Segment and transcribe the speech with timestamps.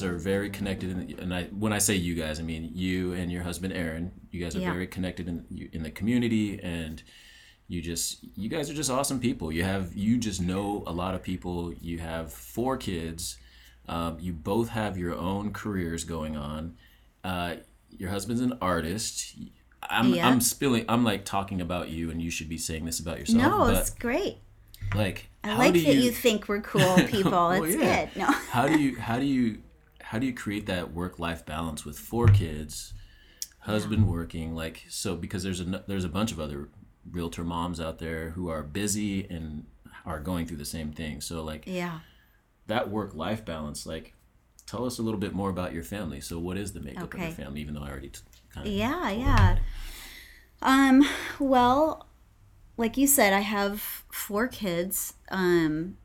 [0.00, 0.90] guys are very connected.
[0.90, 3.72] In the, and I, when I say you guys, I mean you and your husband
[3.72, 4.12] Aaron.
[4.30, 4.72] You guys are Yeah.
[4.72, 7.02] very connected in in the community, and
[7.68, 9.50] you just you guys are just awesome people.
[9.52, 11.72] You have you just know a lot of people.
[11.80, 13.38] You have four kids.
[13.88, 16.76] Um, you both have your own careers going on.
[17.24, 17.56] Uh,
[17.90, 19.34] your husband's an artist.
[19.82, 20.28] I'm, Yeah.
[20.28, 20.84] I'm spilling.
[20.88, 23.38] I'm like talking about you, and you should be saying this about yourself.
[23.42, 24.38] No, it's great.
[24.94, 27.30] like, I how like do that you, think we're cool people.
[27.32, 28.04] Well, That's yeah.
[28.06, 28.16] good.
[28.16, 28.26] No.
[28.26, 29.58] how do you how do you
[30.10, 32.94] how do you create that work life balance with four kids,
[33.60, 36.68] husband working like so because there's a there's a bunch of other
[37.10, 39.66] realtor moms out there who are busy and
[40.06, 41.20] are going through the same thing.
[41.20, 42.00] So like Yeah.
[42.68, 44.14] that work life balance like
[44.64, 46.20] tell us a little bit more about your family.
[46.20, 47.24] So what is the makeup of Okay.
[47.26, 48.20] your family even though I already t-
[48.54, 49.58] kind of Yeah, yeah.
[50.62, 51.04] Um,
[51.38, 52.06] well,
[52.76, 55.14] like you said, I have four kids.
[55.30, 55.98] Um,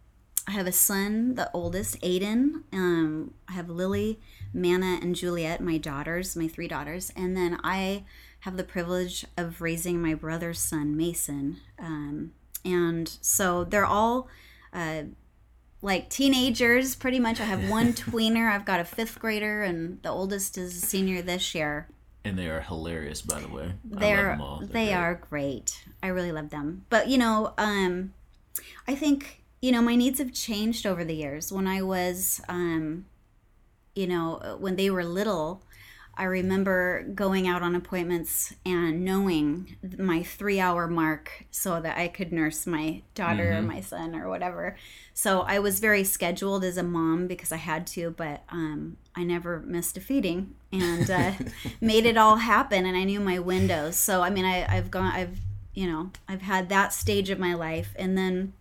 [0.48, 2.64] I have a son, the oldest, Aiden.
[2.74, 4.20] Um, I have Lily,
[4.54, 7.12] Manna, and Juliet, my daughters, my three daughters.
[7.16, 8.04] And then I
[8.42, 11.62] have the privilege of raising my brother's son, Mason.
[11.80, 12.34] Um,
[12.66, 14.28] and so they're all
[14.74, 15.04] uh,
[15.82, 17.40] like teenagers, pretty much.
[17.40, 21.22] I have one tweener, I've got a fifth grader, and the oldest is a senior
[21.22, 21.88] this year.
[22.26, 23.74] and they are hilarious by the way.
[23.86, 24.60] They're love them all.
[24.60, 24.94] They're they great.
[24.96, 25.86] are great.
[26.02, 26.86] I really love them.
[26.90, 28.14] But you know, um,
[28.88, 31.50] I think you know my needs have changed over the years.
[31.50, 33.06] When I was, um,
[33.96, 35.64] you know, when they were little,
[36.16, 42.10] I remember going out on appointments and knowing my three hour mark so that I
[42.10, 44.76] could nurse my daughter or my son or whatever.
[45.14, 49.24] So I was very scheduled as a mom because I had to, but um, I
[49.24, 51.32] never missed a feeding and uh,
[51.80, 52.86] made it all happen.
[52.86, 53.96] And I knew my windows.
[53.96, 55.40] So I mean, I, I've gone, I've,
[55.74, 58.54] you know, I've had that stage of my life, and then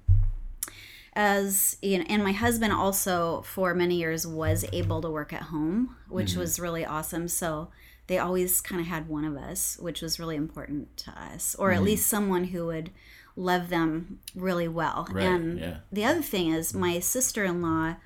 [1.15, 5.43] as you know, and my husband also for many years was able to work at
[5.43, 7.29] home, which was really awesome.
[7.29, 7.69] So
[8.07, 11.71] they always kind of had one of us, which was really important to us, or
[11.73, 12.91] at least someone who would
[13.37, 15.07] love them really well.
[15.11, 15.77] Right, and yeah.
[15.91, 17.97] the other thing is, my sister-in-law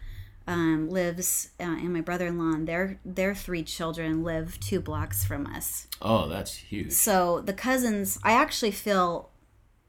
[0.47, 5.47] um, lives, uh, and my brother-in-law and their their three children live two blocks from
[5.47, 5.89] us.
[6.03, 6.93] Oh, that's huge.
[6.93, 9.31] So the cousins, I actually feel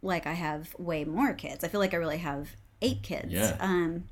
[0.01, 1.63] like I have way more kids.
[1.63, 3.33] I feel like I really have eight kids.
[3.33, 3.55] Yeah.
[3.59, 4.05] Um,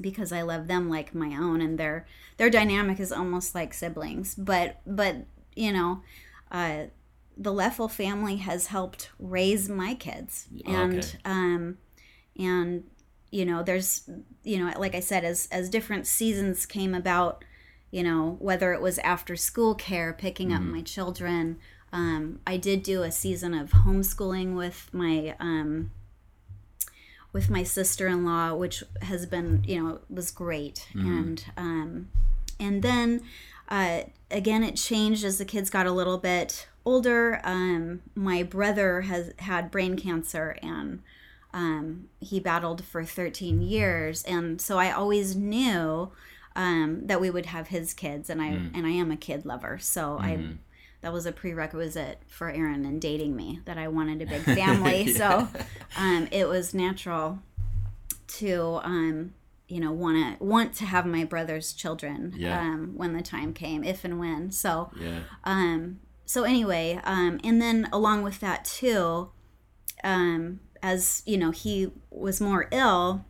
[0.00, 2.06] because I love them like my own, and their
[2.36, 4.34] their dynamic is almost like siblings.
[4.34, 5.16] But but
[5.54, 6.02] you know,
[6.50, 6.84] uh,
[7.36, 11.18] the Leffel family has helped raise my kids, and Okay.
[11.24, 11.78] um,
[12.36, 12.84] and
[13.30, 14.08] you know, there's
[14.42, 17.44] you know, like I said, as as different seasons came about,
[17.92, 21.58] you know, whether it was after school care, picking up my children.
[21.92, 25.92] Um, I did do a season of homeschooling with my um,
[27.34, 30.86] with my sister-in-law, which has been, you know, was great.
[30.94, 32.08] And um,
[32.58, 33.20] and then
[33.68, 37.40] uh, again, it changed as the kids got a little bit older.
[37.44, 41.02] Um, my brother has had brain cancer and
[41.52, 46.10] um, he battled for 13 years, and so I always knew
[46.56, 49.78] um, that we would have his kids, and I and I am a kid lover,
[49.78, 50.32] so I
[51.04, 55.06] that was a prerequisite for Aaron and dating me that I wanted a big family.
[55.12, 55.46] So
[55.98, 57.40] um, it was natural
[58.38, 59.34] to um,
[59.68, 62.58] you know want to want to have my brother's children Yeah.
[62.58, 64.50] um, when the time came, if and when.
[64.50, 65.20] So Yeah.
[65.44, 69.30] um, so anyway, um, and then along with that too,
[70.02, 73.26] um, as you know, he was more ill.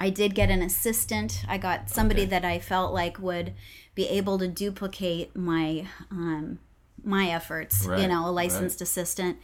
[0.00, 1.44] I did get an assistant.
[1.48, 2.30] I got somebody Okay.
[2.30, 3.52] that I felt like would
[3.94, 6.58] be able to duplicate my um,
[7.04, 7.84] my efforts.
[7.84, 9.38] You know, a licensed assistant,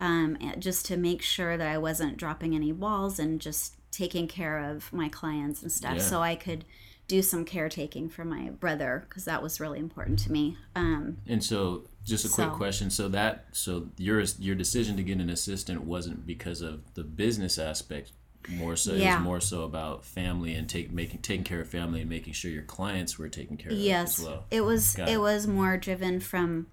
[0.00, 4.58] um, just to make sure that I wasn't dropping any balls and just taking care
[4.58, 6.02] of my clients and stuff, Yeah.
[6.02, 6.64] so I could
[7.08, 10.58] do some caretaking for my brother because that was really important to me.
[10.74, 12.90] Um, And so, just a quick So- question.
[12.90, 17.58] So that, so your your decision to get an assistant wasn't because of the business
[17.58, 18.12] aspect.
[18.48, 22.00] More so, it was more so about family and take making taking care of family
[22.00, 24.44] and making sure your clients were taken care of yes as well.
[24.52, 25.20] it was Got it.
[25.20, 26.66] was more driven from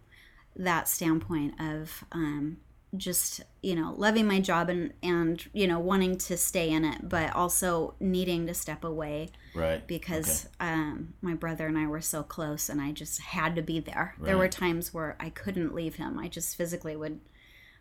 [0.55, 2.57] that standpoint of um,
[2.95, 7.09] just you know loving my job and and you know wanting to stay in it
[7.09, 9.85] but also needing to step away Right.
[9.87, 13.79] because um, my brother and I were so close and I just had to be
[13.79, 14.15] there.
[14.19, 16.17] There were times where I couldn't leave him.
[16.17, 17.19] I just physically would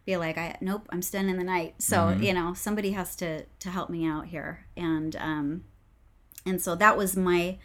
[0.05, 1.77] be like, I nope, I'm staying in the night.
[1.79, 2.23] So Mm-hmm.
[2.23, 5.65] you know, somebody has to to help me out here, and um,
[6.45, 7.59] and so that was my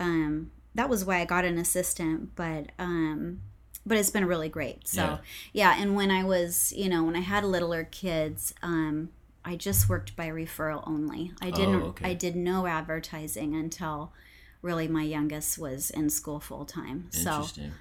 [0.00, 3.40] um, that was why I got an assistant, but um,
[3.88, 4.86] but it's been really great.
[4.86, 5.18] So Yeah.
[5.52, 9.10] yeah, and when I was you know when I had littler kids, um,
[9.44, 11.32] I just worked by referral only.
[11.40, 11.82] I didn't.
[11.82, 12.10] Oh, okay.
[12.10, 14.12] I did no advertising until
[14.60, 17.06] really my youngest was in school full time.
[17.10, 17.30] So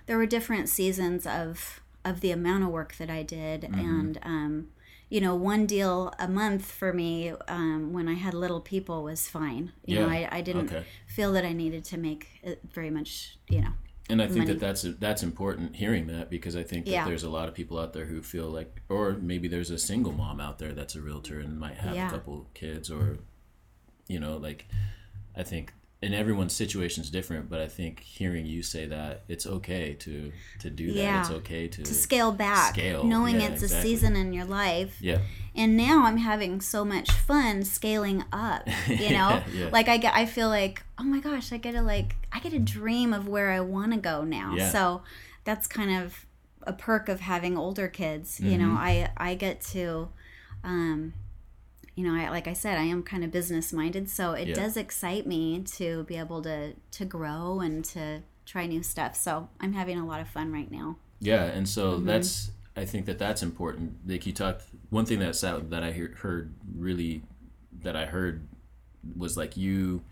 [0.06, 3.80] there were different seasons of of the amount of work that I did, Mm-hmm.
[3.80, 4.68] and um,
[5.10, 9.28] you know, one deal a month for me um, when I had little people was
[9.30, 9.72] fine.
[9.86, 10.28] You know, Yeah.
[10.32, 10.84] I, I didn't Okay.
[11.16, 12.28] feel that I needed to make
[12.74, 13.38] very much.
[13.50, 13.74] You know,
[14.10, 14.54] And I think money.
[14.54, 17.06] that that's that's important hearing that because I think that Yeah.
[17.06, 20.14] there's a lot of people out there who feel like, or maybe there's a single
[20.14, 22.08] mom out there that's a realtor and might have Yeah.
[22.08, 23.18] a couple kids, or
[24.08, 24.66] you know, like
[25.36, 27.50] I think, and everyone's situation is different.
[27.50, 31.00] But I think hearing you say that it's okay to to do that.
[31.00, 31.22] Yeah.
[31.22, 33.94] It's okay to, to scale back, Scale, knowing yeah, it's exactly.
[33.94, 34.98] a season in your life.
[35.02, 35.20] yeah,
[35.56, 38.68] and now I'm having so much fun scaling up.
[38.88, 41.82] You know, Yeah, like I get, I feel like, oh my gosh, I get to
[41.82, 44.56] like, I get to dream of where I want to go now.
[44.72, 45.02] So
[45.44, 46.26] that's kind of
[46.64, 48.40] a perk of having older kids.
[48.40, 48.78] You know, Mm-hmm.
[48.78, 50.10] I I get to,
[50.64, 51.14] um,
[51.98, 54.54] you know, I, like I said, I am kind of business minded, so it Yeah.
[54.56, 59.16] does excite me to be able to to grow and to try new stuff.
[59.16, 60.98] So I'm having a lot of fun right now.
[61.20, 62.06] Yeah, and so Mm-hmm.
[62.06, 63.98] that's I think that that's important.
[64.08, 67.24] Like you talked, one thing that sound that I hear, heard really
[67.82, 68.48] that I heard
[69.16, 70.04] was like you.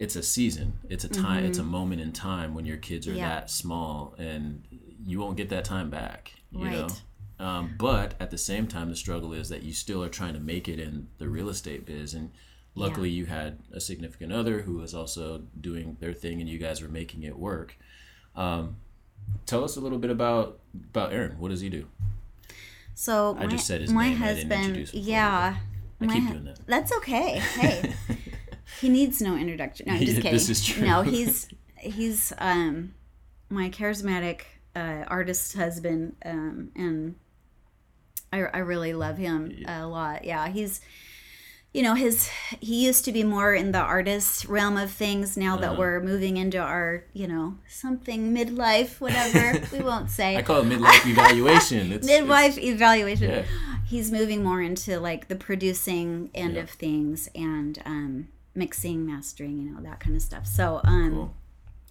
[0.00, 0.74] It's a season.
[0.88, 1.44] It's a time.
[1.44, 3.18] It's a moment in time when your kids are Mm-hmm.
[3.20, 3.28] Yeah.
[3.40, 4.62] that small, and
[5.06, 6.34] you won't get that time back.
[6.52, 6.88] You know.
[7.38, 10.40] Um, but at the same time, the struggle is that you still are trying to
[10.40, 12.30] make it in the real estate biz, and
[12.74, 16.82] luckily you had a significant other who was also doing their thing, and you guys
[16.82, 17.76] were making it work.
[18.34, 18.76] Um,
[19.46, 20.58] tell us a little bit about
[20.90, 21.38] about Aaron.
[21.38, 21.86] What does he do?
[22.94, 24.16] So I my, just said his my name.
[24.16, 25.56] Husband, him yeah,
[26.00, 26.58] I my keep doing that.
[26.66, 27.38] That's okay.
[27.54, 27.94] Hey,
[28.80, 29.86] he needs no introduction.
[29.86, 30.32] No, I'm just Yeah, kidding.
[30.32, 30.84] this is true.
[30.86, 32.94] No, he's he's um
[33.48, 34.42] my charismatic
[34.76, 37.14] uh, artist husband, um, and
[38.32, 40.24] I I really love him a lot.
[40.24, 40.80] Yeah, he's
[41.72, 42.28] you know his
[42.60, 45.60] he used to be more in the artist realm of things now Uh-huh.
[45.62, 50.60] that we're moving into our you know something midlife whatever we won't say I call
[50.62, 51.92] it midlife evaluation.
[51.92, 53.30] It's, midwife evaluation.
[53.30, 53.42] Yeah.
[53.86, 56.62] He's moving more into like the producing end Yeah.
[56.62, 60.46] of things and um, mixing, mastering, you know, that kind of stuff.
[60.46, 61.34] So um, Cool.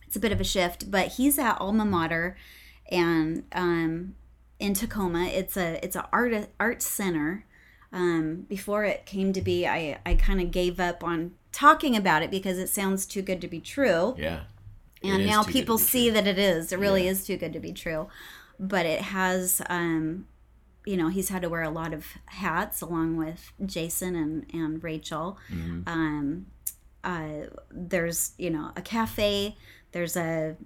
[0.05, 2.35] it's a bit of a shift, but he's at Alma Mater
[2.91, 4.15] and um,
[4.59, 5.25] in Tacoma.
[5.27, 7.45] It's a it's a art art center.
[7.93, 12.21] Um, before it came to be, I I kind of gave up on talking about
[12.21, 14.41] it because it sounds too good to be true Yeah.
[15.03, 16.13] And now too good to people see true.
[16.13, 17.11] that it is it really Yeah.
[17.11, 18.07] is too good to be true
[18.59, 20.27] but it has um
[20.85, 24.83] you know he's had to wear a lot of hats along with jason and and
[24.83, 25.81] rachel Mm-hmm.
[25.87, 26.45] um
[27.03, 29.55] uh there's you know a cafe
[29.93, 30.57] there's a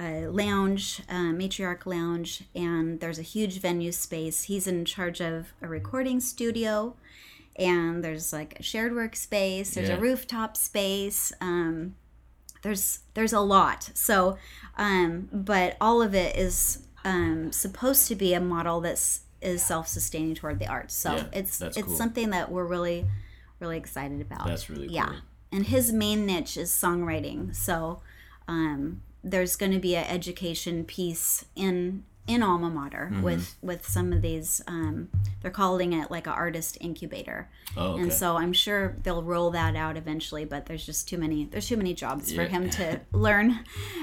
[0.00, 4.44] a lounge, uh, matriarch lounge, and there's a huge venue space.
[4.44, 6.96] He's in charge of a recording studio,
[7.56, 9.74] and there's like a shared workspace.
[9.74, 9.96] There's Yeah.
[9.96, 11.32] a rooftop space.
[11.40, 11.94] Um,
[12.62, 13.90] there's there's a lot.
[13.94, 14.38] So,
[14.76, 20.34] um, but all of it is um, supposed to be a model that's is self-sustaining
[20.34, 20.94] toward the arts.
[20.94, 21.94] So Yeah, it's it's cool.
[21.96, 23.06] something that we're really
[23.60, 24.46] really excited about.
[24.46, 25.06] That's really yeah.
[25.06, 25.16] cool.
[25.52, 27.54] And his main niche is songwriting.
[27.54, 28.00] So
[28.48, 33.22] um, there's going to be an education piece in in alma mater Mm-hmm.
[33.22, 35.08] with with some of these um,
[35.42, 38.02] they're calling it like an artist incubator Oh, okay.
[38.02, 41.68] and so i'm sure they'll roll that out eventually but there's just too many there's
[41.68, 43.60] too many jobs for him to learn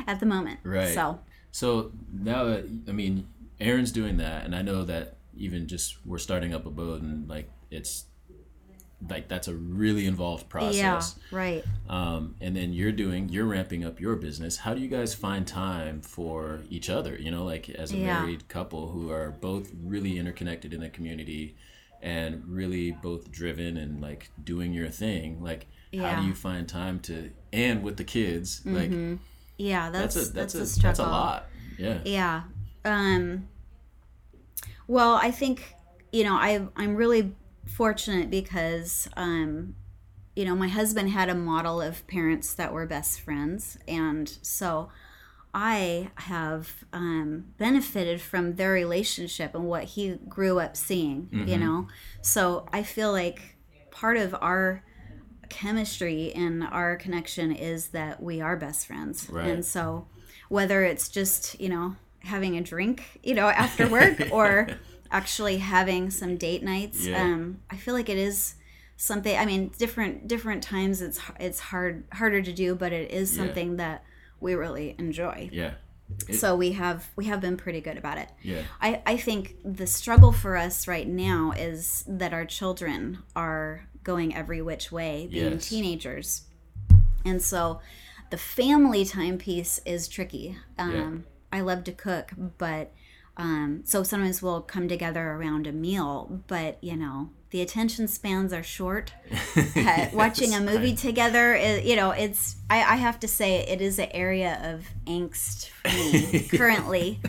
[0.08, 0.94] at the moment Right.
[0.94, 1.20] so
[1.52, 3.28] So now that I mean,
[3.60, 7.28] Aaron's doing that, and I know that even just we're starting up a boat, and
[7.28, 8.06] like it's
[9.10, 10.76] like that's a really involved process.
[10.78, 14.58] yeah right Um, and then you're doing, you're ramping up your business.
[14.58, 17.16] How do you guys find time for each other?
[17.18, 18.20] You know, like as a Yeah.
[18.22, 21.56] married couple who are both really interconnected in the community
[22.02, 25.42] and really both driven and like doing your thing.
[25.44, 26.12] Like, how Yeah.
[26.14, 26.22] Mm-hmm.
[26.22, 28.92] do you find time to, and with the kids, like
[29.58, 31.46] yeah that's, that's a that's, that's, a, a struggle that's a lot.
[31.78, 32.00] Yeah.
[32.06, 32.44] Yeah.
[32.86, 33.48] Um
[34.88, 35.76] well, I think
[36.12, 37.34] you know, I I'm really
[37.66, 39.76] fortunate because um
[40.34, 44.90] you know, my husband had a model of parents that were best friends and so
[45.54, 51.88] I have um, benefited from their relationship and what he grew up seeing, you know.
[52.22, 53.58] So I feel like
[53.92, 54.84] part of our
[55.50, 59.30] chemistry and our connection is that we are best friends.
[59.30, 59.48] Right.
[59.48, 60.08] And so
[60.48, 64.68] whether it's just, you know, having a drink, you know, after work or
[65.12, 67.22] actually having some date nights, Yeah.
[67.24, 68.56] um, I feel like it is
[68.98, 73.36] something I mean different different times it's it's hard harder to do but it is
[73.36, 73.44] Yeah.
[73.46, 74.04] something that
[74.40, 75.50] we really enjoy.
[75.52, 75.74] Yeah.
[76.32, 78.30] so we have we have been pretty good about it.
[78.44, 78.62] Yeah.
[78.82, 84.36] I, I think the struggle for us right now is that our children are going
[84.36, 85.70] every which way, being Yes.
[85.70, 86.42] teenagers.
[87.24, 87.80] And so
[88.30, 90.58] the family time piece is tricky.
[90.78, 92.92] Um, I love to cook, but
[93.42, 98.54] um, so sometimes we'll come together around a meal, but you know, the attention spans
[98.54, 99.14] are short.
[99.76, 103.82] Uh, watching a movie together, is, you know, it's, I, I have to say, it
[103.82, 107.20] is an area of angst for me currently.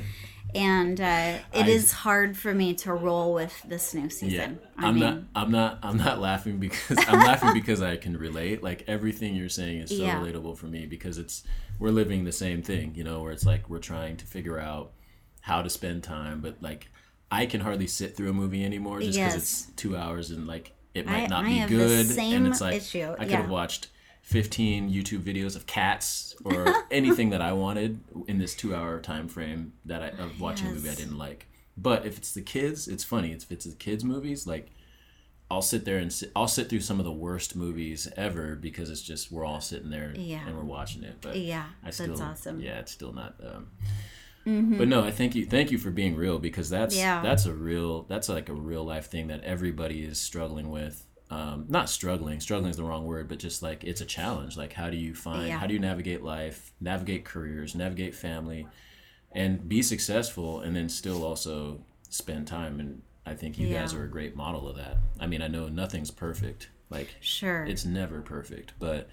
[0.55, 4.59] And uh, it I- is hard for me to roll with this new season.
[4.77, 5.19] I I'm mean, not.
[5.35, 5.79] I'm not.
[5.83, 8.63] I'm not laughing because I'm laughing because I can relate.
[8.63, 10.21] Like everything you're saying is so Yeah.
[10.21, 11.43] relatable for me because it's
[11.79, 12.95] we're living the same thing.
[12.95, 14.93] You know, where it's like we're trying to figure out
[15.43, 16.89] how to spend time, but like
[17.31, 19.37] I can hardly sit through a movie anymore just because Yes.
[19.37, 22.19] it's two hours and like it I- might not I be good.
[22.19, 23.41] and it's like issue, I could yeah.
[23.43, 23.89] have watched
[24.23, 29.29] 15 YouTube videos of cats or anything that I wanted in this two hour time
[29.29, 31.47] frame that I of watching a movie I didn't like.
[31.77, 33.33] But if it's the kids, it's funny.
[33.33, 34.69] If it's the kids' movies, like
[35.51, 38.91] I'll sit there and sit, I'll sit through some of the worst movies ever because
[38.91, 40.47] it's just we're all sitting there Yeah.
[40.47, 41.17] and we're watching it.
[41.21, 42.61] But Yeah, I still, that's awesome.
[42.61, 43.35] Yeah, it's still not.
[43.45, 43.69] Um,
[44.45, 47.23] But no, I thank you, thank you for being real because that's Yeah.
[47.23, 51.07] that's a real that's like a real life thing that everybody is struggling with.
[51.31, 54.57] Um, not struggling, struggling is the wrong word, but just like it's a challenge.
[54.57, 55.59] Like how do you find Yeah.
[55.59, 58.67] how do you navigate life, navigate careers, navigate family,
[59.31, 61.81] and be successful, and then still also
[62.11, 62.81] spend time.
[62.81, 64.99] And I think you guys are a great model of that.
[65.21, 66.69] I mean, I know nothing's perfect.
[66.91, 67.65] Like Sure.
[67.65, 69.09] it's never perfect, but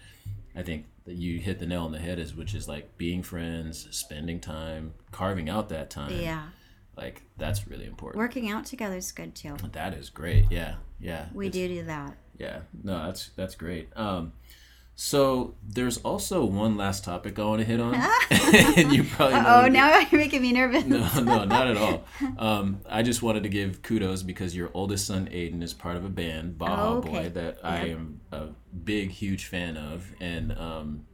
[0.55, 3.23] I think that you hit the nail on the head is which is like being
[3.23, 6.11] friends, spending time, carving out that time.
[6.19, 6.49] yeah.
[6.97, 8.19] Like that's really important.
[8.19, 9.55] Working out together is good too.
[9.71, 10.45] That is great.
[10.51, 10.75] Yeah.
[10.99, 11.27] Yeah.
[11.33, 12.17] We do do that.
[12.37, 12.61] Yeah.
[12.83, 13.89] No, that's that's great.
[13.95, 14.33] Um
[15.01, 17.95] so there's also one last topic I want to hit on.
[18.29, 20.83] and you probably Oh, now you're making me nervous.
[20.83, 22.03] no, no, not at all.
[22.37, 26.03] Um, I just wanted to give kudos because your oldest son Aiden is part of
[26.03, 27.09] a band, Baja Oh, okay.
[27.09, 28.47] Boy, that I am a
[28.83, 31.05] big, huge fan of, and um,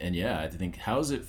[0.00, 1.24] and yeah, I think how's it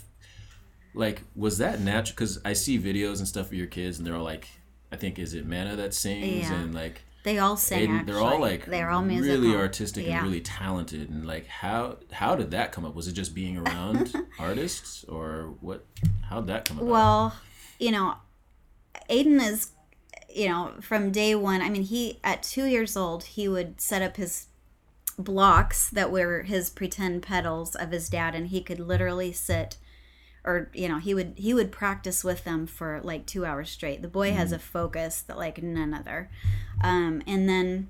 [0.96, 1.22] like?
[1.36, 2.16] Was that natural?
[2.16, 4.48] Because I see videos and stuff of your kids, and they're all like,
[4.92, 6.56] I think is it Mana that sings, Yeah.
[6.60, 7.92] and like They all sing.
[7.92, 8.14] Actually.
[8.14, 9.42] they're all like they're all musical.
[9.42, 10.18] really artistic Yeah.
[10.20, 12.96] and really talented, and like how how did that come up?
[12.96, 15.86] Was it just being around artists, or what?
[16.30, 16.88] How'd that come about?
[16.90, 17.36] Well,
[17.80, 18.16] you know,
[19.10, 19.72] Aiden is,
[20.34, 21.62] you know, from day one.
[21.62, 24.48] I mean, he at two years old, he would set up his
[25.18, 29.78] blocks that were his pretend pedals of his dad, and he could literally sit,
[30.50, 34.02] or you know, he would he would practice with them for like two hours straight.
[34.02, 36.30] The boy has a focus that like none other,
[36.84, 37.90] um, and then.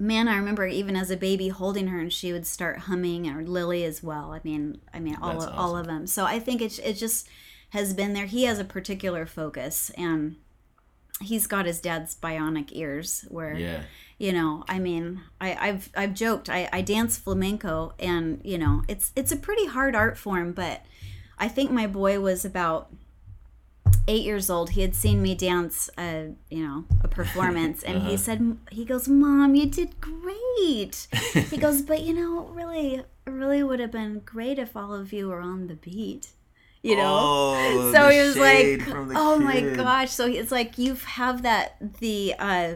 [0.00, 3.42] Man, I remember even as a baby holding her, and she would start humming, or
[3.42, 4.30] Lily as well.
[4.30, 6.06] I mean, I mean, all That's of, all of them.
[6.06, 7.28] So I think it it just
[7.70, 8.26] has been there.
[8.26, 10.36] He has a particular focus, and
[11.20, 13.24] he's got his dad's bionic ears.
[13.28, 13.82] Where yeah.
[14.18, 16.48] you know, I mean, I, I've I've joked.
[16.48, 20.52] I, I dance flamenco, and you know, it's it's a pretty hard art form.
[20.52, 20.82] But
[21.38, 22.90] I think my boy was about
[24.06, 24.70] eight years old.
[24.70, 29.08] He had seen me dance, a you know, a performance, and he said, he goes,
[29.08, 31.06] "Mom, you did great."
[31.50, 35.28] he goes, "But you know, really, really would have been great if all of you
[35.28, 36.28] were on the beat."
[36.82, 41.42] You know, Oh, so he was like, "Oh my gosh!" So it's like you have
[41.42, 42.74] that the uh,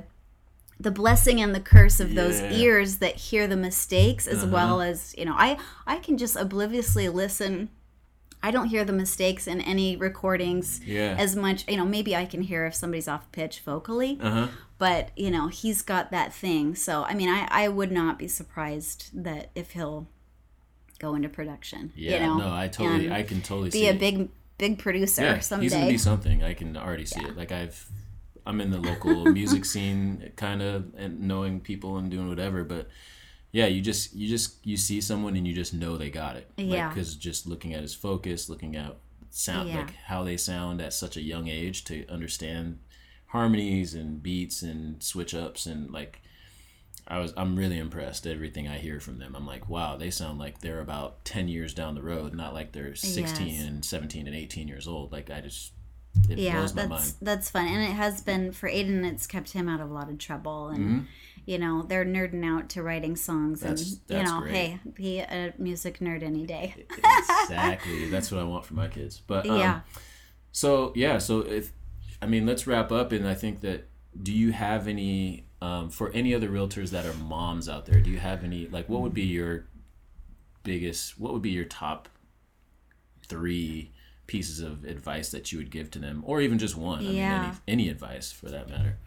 [0.80, 4.52] the blessing and the curse of those ears that hear the mistakes, as Uh-huh.
[4.52, 7.70] well as you know, I I can just obliviously listen.
[8.42, 11.14] I don't hear the mistakes in any recordings Yeah.
[11.18, 11.64] as much.
[11.68, 14.48] You know, maybe I can hear if somebody's off pitch vocally, Uh huh.
[14.78, 16.74] but you know, he's got that thing.
[16.74, 20.06] So I mean, I I would not be surprised that if he'll
[20.98, 21.92] go into production.
[21.96, 22.14] Yeah.
[22.14, 23.98] you know, no, I totally, I can totally be see a it.
[24.00, 25.64] big big producer yeah, someday.
[25.64, 26.42] he's gonna be something.
[26.44, 27.36] I can already see it.
[27.36, 27.88] Like I've,
[28.46, 32.62] I'm in the local music scene, kind of, and knowing people and doing whatever.
[32.64, 32.88] But
[33.52, 36.50] yeah, you just, you just, you see someone and you just know they got it.
[36.56, 36.88] Yeah.
[36.88, 38.96] Because just looking at his focus, looking at
[39.30, 39.78] sound, Yeah.
[39.80, 42.78] like how they sound at such a young age to understand
[43.28, 46.20] harmonies and beats and switch ups and like.
[47.08, 49.34] I was I'm really impressed everything I hear from them.
[49.34, 52.70] I'm like, wow, they sound like they're about 10 years down the road, not like
[52.70, 53.64] they're 16 Yes.
[53.64, 55.10] and 17 and 18 years old.
[55.10, 55.72] Like I just
[56.28, 59.80] it yeah that's that's fun and it has been for aiden it's kept him out
[59.80, 61.04] of a lot of trouble and Mm-hmm.
[61.46, 64.54] you know they're nerding out to writing songs That's- and that's you know great.
[64.54, 68.08] hey be a music nerd any day exactly.
[68.10, 69.20] That's what I want for my kids.
[69.26, 69.80] But um, yeah
[70.52, 71.72] So yeah, so if
[72.20, 73.88] I mean, let's wrap up, and I think that
[74.22, 78.00] do you have any um, for any other realtors that are moms out there?
[78.00, 79.66] Do you have any like what would be your
[80.62, 81.18] biggest?
[81.18, 82.08] What would be your top
[83.26, 83.92] three
[84.26, 87.00] pieces of advice that you would give to them, or even just one.
[87.06, 87.42] I Yeah.
[87.42, 88.98] mean, any, any advice for that matter.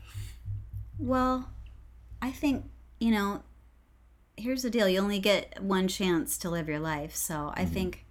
[1.00, 1.50] Well,
[2.22, 2.65] I think,
[3.00, 3.43] you know,
[4.38, 4.88] here's the deal.
[4.88, 7.15] You only get one chance to live your life.
[7.15, 7.74] So I mm-hmm.
[7.74, 8.05] think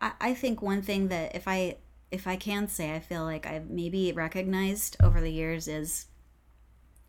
[0.00, 1.76] I, I think one thing that if I
[2.10, 6.06] if I can say I feel like I've maybe recognized over the years is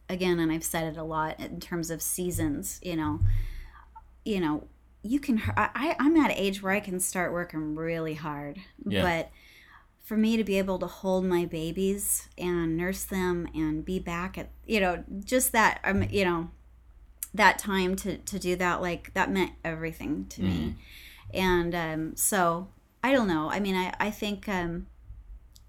[0.09, 3.21] again, and I've said it a lot in terms of seasons, you know,
[4.25, 4.67] you know,
[5.03, 8.59] you can I, I'm at an age where I can start working really hard.
[8.85, 9.01] Yeah.
[9.01, 9.31] But
[10.03, 14.37] for me to be able to hold my babies and nurse them and be back
[14.37, 16.49] at you know just that um you know
[17.33, 20.75] that time to to do that like that meant everything to me
[21.33, 22.67] and um so
[23.01, 24.85] i don't know i mean i i think um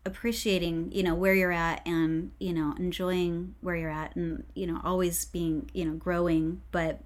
[0.05, 4.67] appreciating you know where you're at and you know enjoying where you're at and you
[4.67, 7.01] know always being you know growing but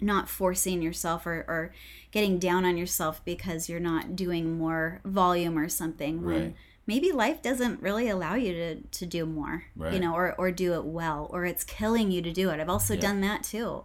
[0.00, 1.72] not forcing yourself or, or
[2.10, 6.54] getting down on yourself because you're not doing more volume or something when Right.
[6.86, 10.74] maybe life doesn't really allow you to, to do more you know or, or do
[10.74, 13.00] it well or it's killing you to do it i've also Yeah.
[13.00, 13.84] done that too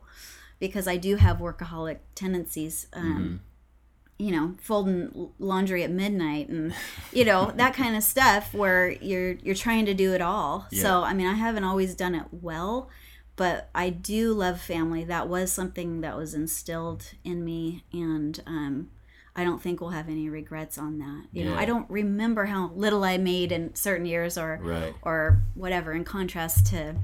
[0.60, 3.36] because i do have workaholic tendencies um, Mm-hmm.
[4.26, 6.74] you know folding laundry at midnight and
[7.12, 10.82] you know that kind of stuff where you're you're trying to do it all Yeah.
[10.84, 12.90] so i mean i haven't always done it well
[13.44, 18.76] but i do love family that was something that was instilled in me and um
[19.34, 21.22] I don't think we'll have any regrets on that.
[21.32, 24.94] You know, I don't remember how little I made in certain years or Right.
[25.04, 26.96] or whatever in contrast to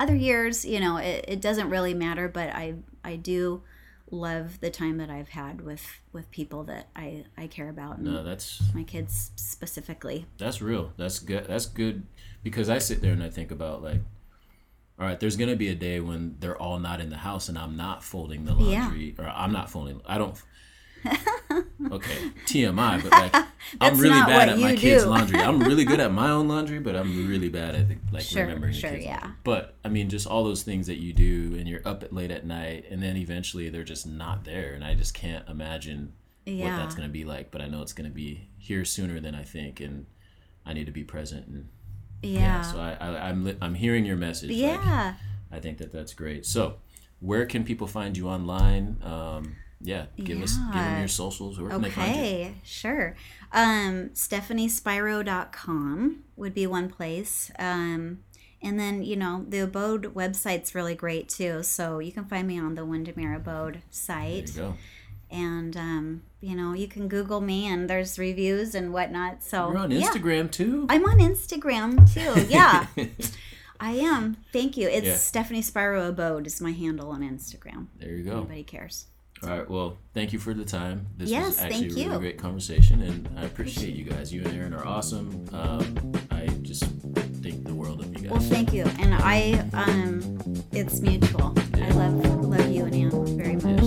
[0.00, 2.74] other years you know it, it doesn't really matter but i
[3.04, 3.62] i do
[4.10, 8.22] love the time that i've had with with people that i i care about No,
[8.24, 10.92] that's my kids specifically That's real.
[10.96, 11.46] That's good.
[11.46, 11.96] That's good
[12.42, 14.00] because I sit there and I think about like,
[14.98, 17.56] all right, there's gonna be a day when they're all not in the house and
[17.58, 18.82] I'm not folding the Yeah.
[18.84, 20.00] laundry or I'm not folding.
[20.06, 20.34] I don't.
[21.90, 23.46] Okay, TMI, but like
[23.80, 25.40] I'm really bad at my you kids' laundry.
[25.40, 28.72] I'm really good at my own laundry, but I'm really bad at like Sure, remembering
[28.74, 29.12] the sure, kids' yeah.
[29.20, 29.36] laundry.
[29.44, 32.44] But I mean, just all those things that you do, and you're up late at
[32.44, 36.12] night, and then eventually they're just not there, and I just can't imagine
[36.44, 37.50] what that's gonna be like.
[37.52, 40.06] But I know it's gonna be here sooner than I think, and
[40.66, 41.46] I need to be present.
[41.46, 41.68] And
[42.22, 44.50] yeah, yeah so I, I I'm li- I'm hearing your message.
[44.50, 45.14] Like, yeah
[45.50, 46.44] I think that that's great.
[46.44, 46.76] So,
[47.20, 48.96] where can people find you online?
[49.02, 51.58] Um, yeah, give us give them your socials.
[51.60, 52.20] Where can they find you?
[52.20, 53.16] okay sure
[53.52, 58.18] um stephaniespiro.com would be one place um
[58.60, 62.58] and then you know the abode website's really great too so you can find me
[62.58, 64.74] on the windermere abode There site you go.
[65.30, 69.78] And um, you know you can google me and there's reviews and whatnot so You're
[69.78, 70.06] on yeah.
[70.08, 70.86] Instagram too.
[70.88, 72.86] i'm on instagram too yeah
[73.80, 75.16] i am thank you it's Yeah.
[75.16, 78.36] stephanie spiro abode is my handle on instagram there you go.
[78.36, 79.06] nobody cares
[79.42, 79.68] All right.
[79.70, 81.06] Well, thank you for the time.
[81.16, 82.18] This Yes, was actually thank a really you.
[82.18, 84.32] great conversation, and I appreciate you guys.
[84.34, 85.28] You and Aaron are awesome.
[85.52, 85.86] Um,
[86.32, 86.82] I just
[87.42, 90.10] think the world of you guys well thank you and i um
[90.72, 91.94] it's mutual i Yeah.
[91.94, 93.77] love love you and ann very much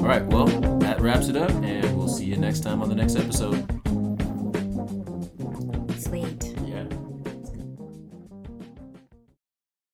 [0.00, 0.24] All right.
[0.26, 0.46] Well,
[0.78, 3.79] that wraps it up, and we'll see you next time on the next episode.